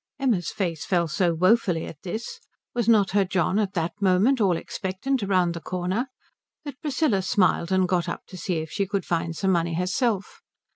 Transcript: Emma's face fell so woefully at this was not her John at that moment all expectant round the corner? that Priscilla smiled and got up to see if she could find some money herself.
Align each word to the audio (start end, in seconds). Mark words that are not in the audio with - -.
Emma's 0.17 0.49
face 0.51 0.83
fell 0.83 1.07
so 1.07 1.31
woefully 1.31 1.85
at 1.85 2.01
this 2.01 2.39
was 2.73 2.89
not 2.89 3.11
her 3.11 3.23
John 3.23 3.59
at 3.59 3.73
that 3.73 3.93
moment 4.01 4.41
all 4.41 4.57
expectant 4.57 5.21
round 5.21 5.53
the 5.53 5.61
corner? 5.61 6.07
that 6.65 6.81
Priscilla 6.81 7.21
smiled 7.21 7.71
and 7.71 7.87
got 7.87 8.09
up 8.09 8.25
to 8.29 8.35
see 8.35 8.55
if 8.57 8.71
she 8.71 8.87
could 8.87 9.05
find 9.05 9.35
some 9.35 9.51
money 9.51 9.75
herself. 9.75 10.41